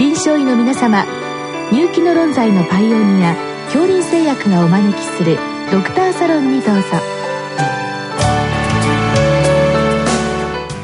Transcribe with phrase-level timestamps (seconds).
[0.00, 1.04] 臨床医の皆様
[1.70, 3.34] 入気の論剤のパイオニア
[3.66, 5.36] 恐林製薬がお招きする
[5.70, 6.82] ドクターサロンにどうぞ。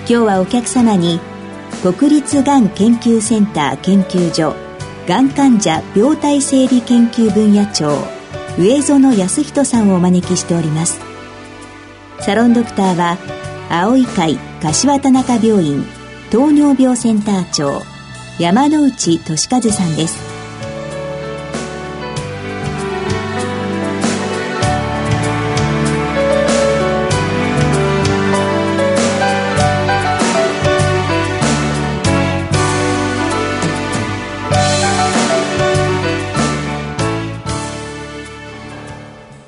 [0.00, 1.18] 今日はお客様に
[1.82, 4.54] 国立がん研究センター研究所
[5.08, 7.96] がん患者病態整理研究分野長
[8.58, 11.00] 上園康人さんをお招きしております。
[12.20, 13.16] サロンドクターは
[13.70, 15.86] 青い会柏田中病院
[16.30, 17.95] 糖尿病センター長
[18.38, 20.35] 山内俊和さんです。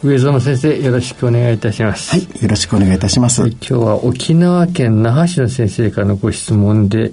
[0.01, 2.13] 上園先生よろしくお願いいたします。
[2.13, 7.07] はいよろしくお願いいたします、今日は沖縄県那覇市の先生からのご質問で、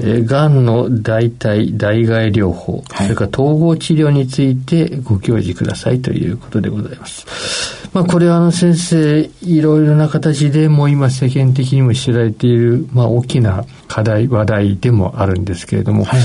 [0.00, 7.90] えー、がんの代替代替療法、はい、それから統合治療についてご教示くださいということでございます。
[7.92, 16.20] まあこれはあの先生いろいろな形でもう今世間的にも知られているまあ大きな課題話題でもあるんですけれども、はい、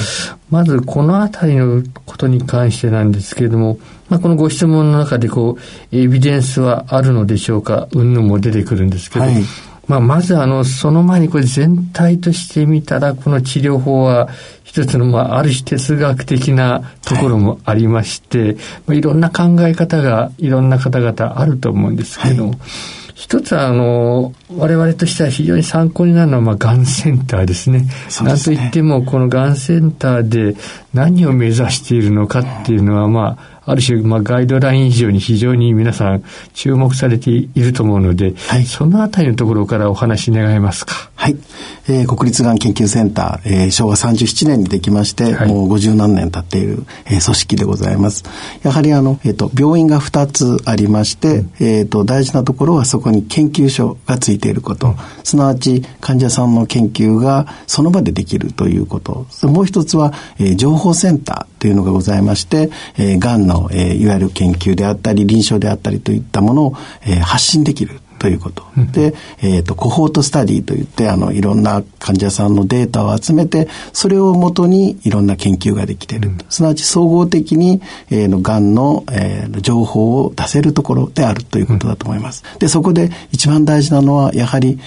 [0.50, 5.58] まずこのあたりのことに関してなんですけれどもまあ、このご質問の中でこ
[5.92, 9.36] う、エビデンスはあるのでしょうか、うんぬも出てくるんですけど、はい、
[9.88, 14.30] まあ、まずあの、その前にこれ全体として見たら、この治療法は
[14.64, 18.56] 一つの、まあ、ある種哲学的なところもありまして、はい。
[18.56, 22.58] まあ、いろんな考え方がいろんな方々あると思うんですけど、はい。
[23.16, 27.88] 一つは、あの、我々としては非常に参考になるのは、まあ、がんセンターですね。
[28.10, 28.30] すね。
[28.30, 30.58] なんといっても、このがんセンターで
[30.94, 41.10] 何を目指しているのかっていうのは、まあ、ある種、まあ、ガイドライン以上に非常に皆さん注目されていると思うので、はい、そのあたりのところからお話願えますか？
[41.16, 41.38] はい。
[41.88, 48.24] えー、国立がん研究センター、えー、昭和37年にできまして、はい、もう50何年経っている、えー、組織でございます。
[48.64, 59.26] やはりあの、えっ、ー、と、病院が2つありまして、うん、えっ、と、大事なところはそこに研究所がついていること、うん、すなわち患者さんの研究がその場でできるということ。
[59.44, 68.64] もう一つは、えー、情報センターというのがございまして、えー、がんのの、えー、いわゆる研究であったり臨床であったりといったものを、えー、発信できるということ。
[68.78, 76.30] うん、で、えっ、ー、と、コホートスタディといって、あの、いろんな患者さんのデータを集めて、それをもとにいろんな研究ができている。
[76.30, 82.44] うん、すなわち総合的に、えー、の、癌の、えー、情報を出せるところであるということだと思います。
[82.54, 84.80] うん、で、そこで一番大事なのは、やはり、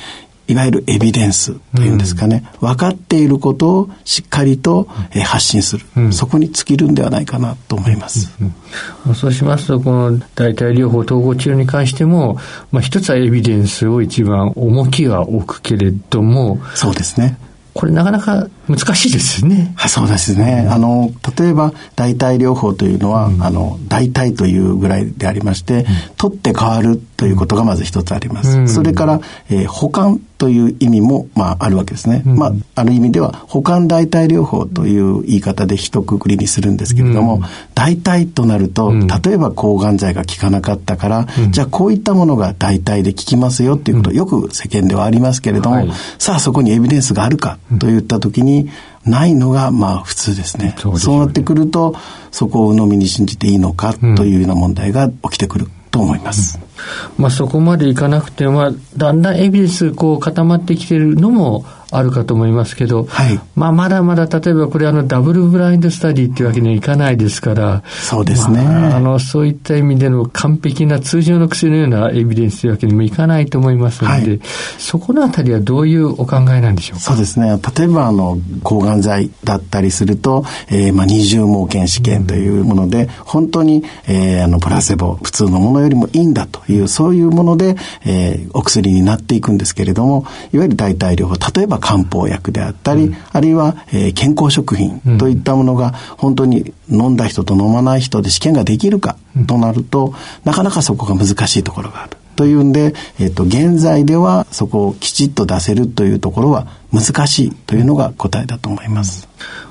[0.48, 8.32] いわゆるエビデンスというんですかね、うん、分かっていることをしっかりと、えー、発信する、うん、そこに尽きるんではないかなと思います。
[9.06, 12.38] うん、そうしますと、この代替療法統合治療に関しても、
[12.72, 17.38] まあ、一つはエビデンスを一番重きは置くけれども、そうですね。
[17.78, 19.72] これなかなか難しいですね。
[19.87, 20.66] そうですね。
[20.69, 25.84] あの、例えば、代替療法というのは、うん、あの、代替というぐらいでありまして、うん、
[26.16, 28.60] 取って変わるということがまず一つあります。
[28.60, 29.20] うん、それから、
[29.50, 32.22] えー、保管という意味も、まあ、あるわけですね。
[32.24, 37.42] まあ、ある意味では、保管代替療法という言い方で一括りにするんですけれども、
[37.74, 45.90] 代替となると、例えば抗がん剤が効かなかったから、じゃあこういったものが代替で効きますよっていうこと、よく世間ではありますけれども、はい、
[46.20, 48.70] さあそこにエビデンスがあるかといったときに、
[49.04, 50.76] ないのがまあ普通ですね。
[50.78, 51.96] そう、ね、なってくると、
[52.30, 56.60] そこを鵜呑みに信じていいのかというような問題が起きてくると思います。
[57.16, 68.62] まあそこまでいかなくてまあ、だんだんエビデンスこう固まってきてるのもあるかと思いますけど、はい、まあまだまだ例えばこれあのダブルブラインドスタディっていうわけにはいかないですから、そうですね。
[68.62, 74.41] まあ、あの、そういった意味での完璧な通常の薬のようなエビデンスというわけにもいかないと思いますので、はい、
[74.78, 77.03] そこのあたりはどういうお考えなんでしょうか？
[77.03, 77.59] そうですね。
[77.76, 99.16] 例えばあの、抗がん剤だったりすると、えー、まあ二重盲検試験というもので、うん、本当に、えー、あの、プラセボ、普通のものよりもいいんだという、そういうもので、えー、お薬になっていくんですけれども、いわゆる代替療法、例えば漢方薬であったり、うん、あるいは、えー、健康食品といったものが本当に飲んだ人と飲まない人で試験ができるか
[99.46, 100.14] となると、
[100.44, 102.16] なかなかそこが難しいところがある。
[102.38, 109.28] というんで、えっ、と、現在ではそこをきちっと出せるというところは難しいというのが答えだと思います。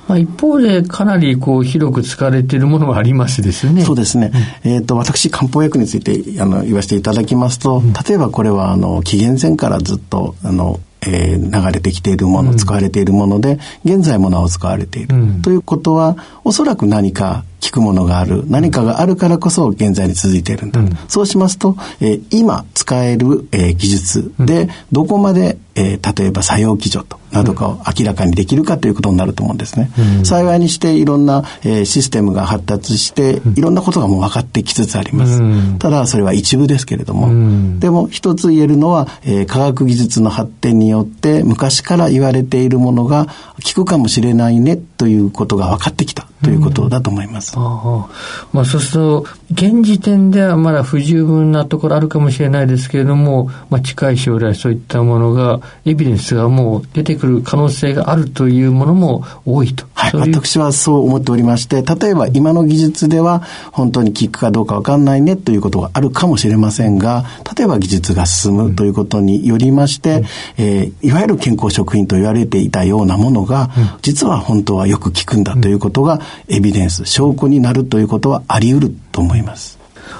[0.09, 3.85] まあ、一方でかなりこう広く使われているものはありますですね。
[3.85, 4.31] そうですね。
[4.65, 18.43] うん、えっ、ー、と、私、漢方薬についてあの言わせていただきますと、例えばこれはあの紀元前からずっとあのえー、流れてきているもの、使われているもので、現在もなお使われている、うん、ということは、おそらく何か効効くものがある。
[18.47, 20.79] 何かがあるからこそ現在に続いているんだ。
[20.79, 29.91] うん、そうしますと、えー、今使える、えー、技術で、どこまでえー、例えば作用基準となどかを明らかにできるかということになると思うんですね。
[30.17, 35.39] うん、幸いにしていろんな、えー、システムが発達して、いろんなことがもう分かってきつつあります。
[35.39, 43.27] うん、ただそれは一部ですけれども、うん、でも一つ言えるのは、えー、科学技術の発展によって昔から言われているものが
[43.63, 47.53] 効くかもしれないねということが分かってきたということだと思います。
[47.55, 48.07] あ
[48.51, 59.85] まあそうすると現時点ではまだ不十分なところあるかもしれないですけれども、まあ、近い将来そういったものがエビデンスがもう出てくる可能性があるというものも多いと。
[59.93, 67.25] はい、私はそう思っておりまして、例えば今の技術では本当に効くかどうかわかんないねということがあるかもしれませんが、
[67.57, 70.25] 例えば技術が進むということによりまして、うん、
[70.57, 79.77] えー、いわゆる健康食品と言われていたようなものが、うん、実は本当はよく効くんだということが、エビデンス、証拠になるということはあり得ると思います。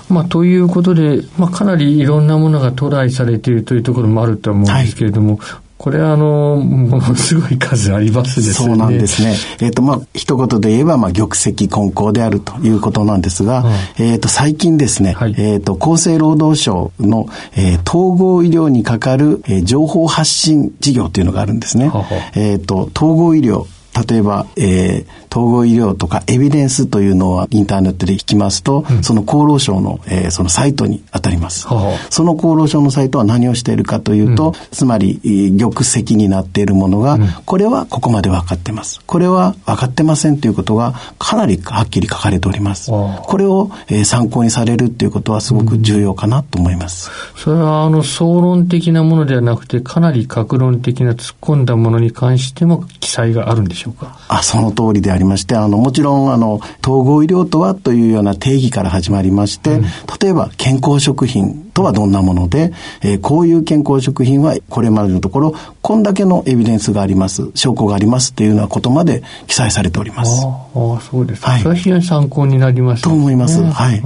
[0.09, 8.67] まあ、ということで、まあ、かなりいろんなものがトライされているというところもあると思うんですけれども、はいこれはあの、も のすごい数ありますですね。
[8.67, 9.35] そうなんですね。
[9.59, 13.63] えっ、ー、と、まあ、一言で言えば、まあ、玉石混交であるということなんですが、
[13.97, 21.89] えっ、ー、と、最近ですね、はい、えっ、ー、と、厚生労働省の、えー、統合医療にかかる、えー、情報発信事業というのがあるんですね。
[21.89, 22.05] はは
[22.35, 23.67] えっ、と、統合医療
[24.05, 31.67] 例えば、えー、統合医療とかエビデンスというのはインターネットで聞きますと、うん、その厚労省の、えー、そのサイトに当たります。
[31.67, 35.19] はあ、その厚労省のサイトは何をしているかというと、うん、つまり、
[35.57, 39.01] 玉石になっているものが、うん、これはここまで分かってます。
[39.05, 42.91] これは分かってませんということがかなりはっきり書かれております。
[42.91, 47.11] はあ、これを、えー、参考にされるということはすごく重要かなと思います。
[47.35, 54.19] それはあの総論的なものではなくて、かなり格論的な突っ込んだものに関しても記載があるんでしょうか？
[54.27, 59.85] あ、その通りでありまして、あの、もちろん、あの、統合医療とはというような定義から始まりまして、うん、
[60.21, 62.71] 例えば健康食品とはどんなもので、
[63.01, 70.45] えー、こういう健康食品はこれまでのところ、こんだけのエビデンスがあります、証拠がありますというようなことまで記載されております。
[70.45, 71.51] ああ、そうですか。
[71.51, 73.63] はい、それは非常に参考になります、ね、と思います。
[73.63, 74.01] はい。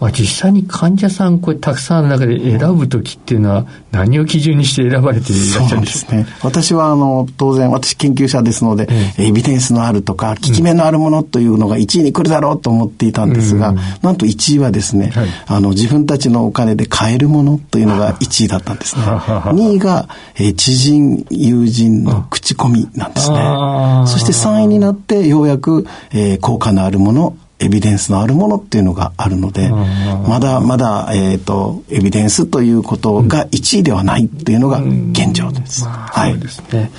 [0.00, 19.02] まあ、実際に患者さんこれたくさんある中で選ぶ時っていうのは何を基準にして選ばれていらっしゃるんですか、ね、私はあの当然私研究者ですので、ええ、エビデンスのあるとか効き目のあるものというのが1位に来るだろうと思っていたんですが、うん、なんと1位はですね、はい、あの自分たちのお金で買えるものというのが1位だったんですね。
[19.04, 23.36] 2位が、えー、知人友人の口コミなんですね。
[24.06, 35.84] そして3位になってようやく、えー、効果のあるものエビデンスのあるものっていうのがあるので、まだまだ、えっ、ー、と、エビデンスということが1位ではないというのが現状です。
[35.86, 36.32] はい。
[36.32, 36.90] そうですね。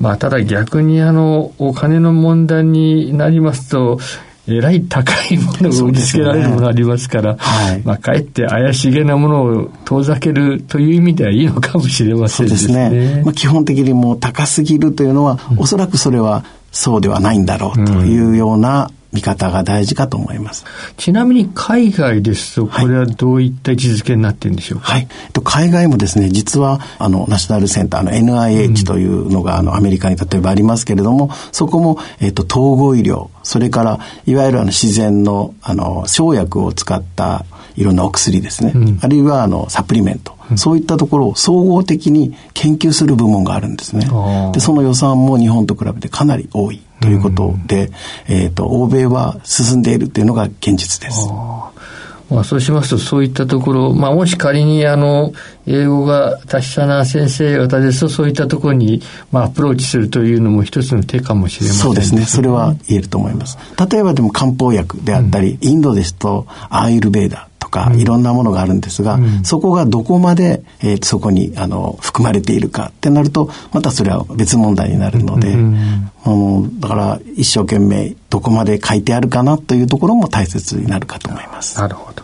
[0.00, 3.98] まあ、ただ逆にあの、お金の問題になりますと、
[4.46, 12.90] えらい高いものが売りつけられるものがありますから、ねはい、まあ、かえって怪しげなものを遠ざけるという意味ではいいのかもしれませんですね。
[12.90, 13.22] ですね。
[13.24, 20.64] まあ、基本的にもう高すぎるというのは、うん、おそらくそれはそうではないんだろうというような、うん見方が大事かと思います。
[20.96, 25.08] ちなみに海外ですと、これはどういった位置づけになっているんでしょうか、はい、
[25.44, 37.44] 海外もですね、実は、あの、ナショナルセンターの NIH というのが、あの、アメリカに例えばありますけれども、そこも、えっ、と、統合医療、それから、いわゆるあの、自然の、あの、生薬を使った
[37.76, 44.06] いろんなお薬ですね、うん、あるいはあのサプリメント、うん、そういったところを総合的に研究する部門があるんですね。
[44.52, 47.90] でその予算も日本と比べてかなり多いということで、
[48.28, 51.28] うん、えっ、ー、と欧米は進んでいるというのが現実です。
[52.30, 55.32] まあ、そうしますと、そういったところ、まあ、もし仮に、あの、
[55.66, 62.24] 英語が達者な先生方ですと、そういったところに、まあ、アプローチするというのも一つの手かもしれません、そうですね。
[62.24, 63.58] それは言えると思います。
[63.90, 81.78] 例えばでも漢方薬であったり、うん、インドですと、アーユルベーダか、いろんなものがあるんですが、うん、そこがどこまで、えー、そこにあの含まれているかってなるとまたそれは別問題になるので、うん、あのだから一生懸命どこまで書いてあるかなというところも大切になるかと思います。
[81.78, 82.22] なるほど。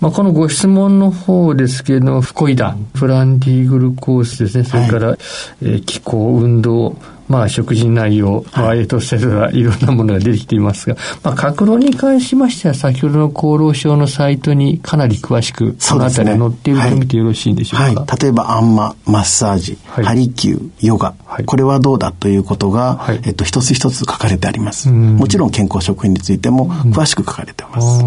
[0.00, 5.18] まあ、このご質問の方ですけれども、フコイダランディグルコースですね、それから、はい、
[5.62, 6.96] えー、気候、運動、
[7.28, 17.84] まあ、食事内容、まあ、エトセラ、いろんなものが出てきていますが、まあ、格論に関しましては、先ほどの厚労省のサイトにかなり詳しく、そのあたり載っていると見てよろしいんでしょうか？
[17.84, 24.90] はい、はい、例えば、あんま、マッサージ、はい、ハリキュー、ヨガ、はい、これはどうだということが、はい、えっと、一つ一つ書かれてあります。
[24.90, 27.98] もちろん健康食品についても詳しく書かれています。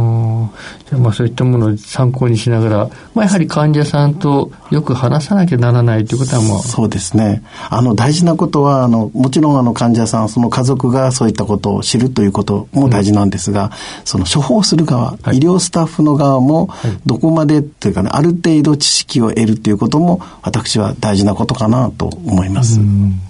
[0.89, 6.63] じゃあ、まあ、そういったものを参考にしながら、まあ、やはり患者さんとよく話さなきゃならないということはもう。
[6.63, 7.43] そうですね。
[7.69, 13.71] あの、大事なことは、あの、の、もちろんあの患者さん、その家族がそういったことを知るということも大事なんですが、うん、
[14.05, 16.69] その処方する側、はい、医療スタッフの側も、
[17.05, 22.79] どこまでというかね、ある程度知識を得るということも、私は大事なことかなと思います。
[22.79, 23.21] うん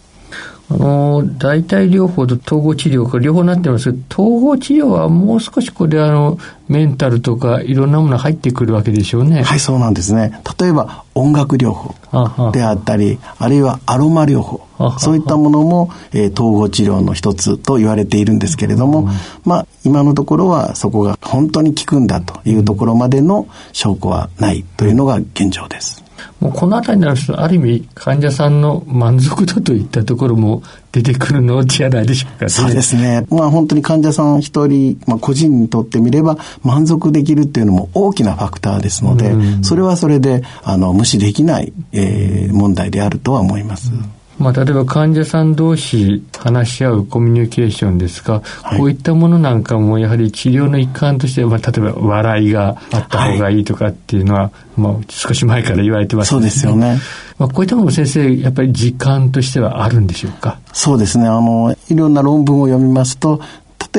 [0.71, 9.41] あの、代替療法と統合治療、両方なってますけど、統合治療はもう少しこれあの、メンタルとかいろんなもの入ってくるわけでしょうね。
[9.41, 10.39] はい、そうなんですね。
[10.59, 14.61] 例えば音楽療法であったり、あるいはアロマ療法。
[14.99, 19.07] そういったものも、えー、統合治療の一つと言われているんですけれども、うん、
[19.43, 26.08] まあ、今のところはそこが本当に効くんだというところまでの証拠はないというのが現状です。
[26.39, 33.25] もうこの辺りになると、ある意味、患者さんの満足度といったところも出てくるのじゃないでしょうか、ね、そうですね。
[33.29, 39.33] まあ本当に患者さん一人、まあ個人にとってみれば満足できるっていうのも大きなファクターですので、
[39.63, 43.91] それはそれで、あの、無視できない、えー、問題であるとは思います。
[43.91, 56.97] うんまあ、例えば患者さん同士話し合うコミュニケーションですが、はい、こういったものなんかもやはり治療の一環として、まあ、例えば笑いがあった方がいいとかっていうのは、はい、まあ、少し前から言われてます、ね、そうですよね。
[57.37, 60.59] まあ、こういったものも先生、やっぱり時間としてはあるんでしょうか？
[60.73, 61.27] そうですね。
[61.27, 63.41] あの、いろんな論文を読みますと、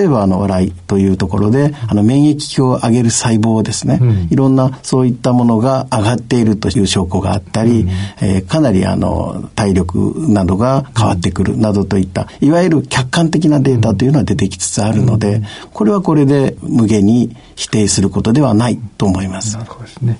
[0.00, 7.88] 例えばあの笑いというところで、あの免疫を上げる細胞ですね、うん、いろんなそういったものが上がっているという証拠があったり、うん、
[8.22, 15.42] えー、かなりあの体力などが変わってくるなどといった、いわゆる客観的なデータというのは出てきつつあるので、
[15.74, 19.58] これはこれで無限に否定することではないと思います。
[19.58, 20.18] なるほどですね。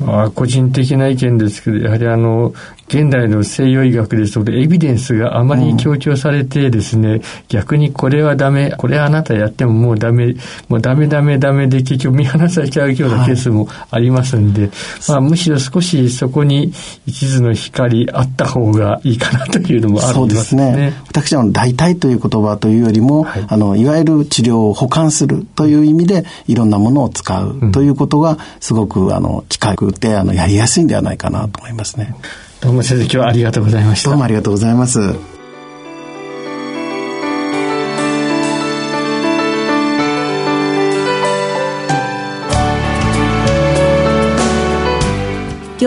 [0.00, 2.52] まあ、個人的な意見ですけど、やはりあの、
[2.88, 10.34] 現代の西洋医学ですと、エビデンスがあまり強調されてですね、うん、逆にこれはダメ、これはあなたやってももうダメ、
[10.68, 14.70] もうダメダメダメで結局見放されちゃうようなケースもありますんで、はい、
[15.08, 16.72] まあむしろ少しそこに
[17.06, 20.14] 一途の光あった方がいいかなというのもありますね。
[20.14, 20.94] そうですね。
[21.08, 32.14] 私は代替という言葉というよりも、はい、あの、いわゆる治療を補完するという意味で、いろんなものを使うということが、すごく、あの、近くて、あの、やりやすいんではないかなと思いますね。
[32.62, 35.31] どうも先生今日はありがとうございましたどうもありがとうございます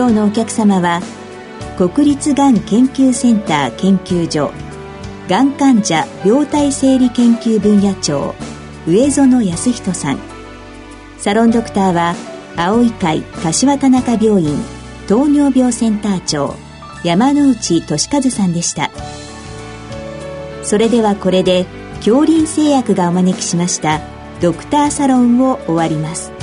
[0.06, 1.00] 今日のお客様は
[1.76, 4.52] 国立がん研究センター研究所
[5.28, 8.36] がん患者病態生理研究分野長
[8.86, 10.18] 上園康人さん。
[11.18, 12.14] サロンドクターは
[12.56, 14.56] 青い会柏田中病院
[15.08, 16.54] 糖尿病センター長
[17.02, 18.92] 山内俊和さんでした。
[20.62, 24.00] それではこれで恐林製薬がお招きしました
[24.40, 26.35] ドクターサロンを終わります。